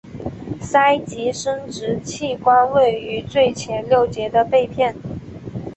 [0.59, 4.95] 鳃及生殖器官位于最前六节的背片。